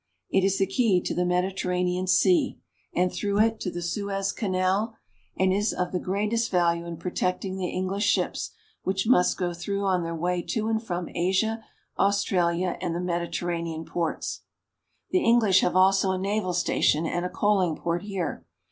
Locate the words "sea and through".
2.09-3.39